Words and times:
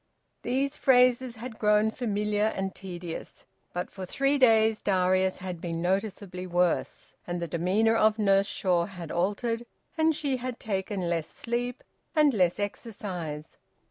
These 0.41 0.77
phrases 0.77 1.35
had 1.35 1.59
grown 1.59 1.91
familiar 1.91 2.51
and 2.55 2.73
tedious. 2.73 3.45
But 3.71 3.91
for 3.91 4.03
three 4.03 4.39
days 4.39 4.79
Darius 4.79 5.37
had 5.37 5.61
been 5.61 5.79
noticeably 5.79 6.47
worse, 6.47 7.13
and 7.27 7.39
the 7.39 7.47
demeanour 7.47 7.95
of 7.97 8.17
Nurse 8.17 8.47
Shaw 8.47 8.87
had 8.87 9.11
altered, 9.11 9.63
and 9.99 10.15
she 10.15 10.37
had 10.37 10.59
taken 10.59 11.01
less 11.01 11.27
sleep 11.27 11.83
and 12.15 12.33
less 12.33 12.59
exercise. 12.59 13.59